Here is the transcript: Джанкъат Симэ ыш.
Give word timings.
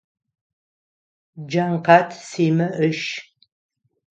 Джанкъат 1.49 2.09
Симэ 2.29 2.67
ыш. 2.87 3.01